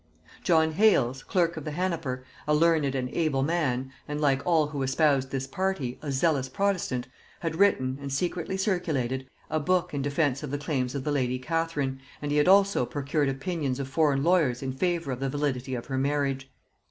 [0.41, 4.81] John Hales, clerk of the hanaper, a learned and able man, and, like all who
[4.81, 7.07] espoused this party, a zealous protestant,
[7.41, 11.37] had written, and secretly circulated, a book in defence of the claims of the lady
[11.37, 15.75] Catherine, and he had also procured opinions of foreign lawyers in favor of the validity
[15.75, 16.49] of her marriage.